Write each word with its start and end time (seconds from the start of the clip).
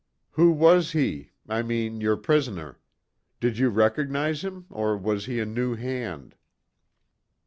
"Who 0.31 0.49
was 0.49 0.93
he? 0.93 1.29
I 1.47 1.61
mean 1.61 2.01
your 2.01 2.17
prisoner. 2.17 2.79
Did 3.39 3.59
you 3.59 3.69
recognize 3.69 4.43
him, 4.43 4.65
or 4.71 4.97
was 4.97 5.27
he 5.27 5.39
a 5.39 5.45
new 5.45 5.75
hand?" 5.75 6.33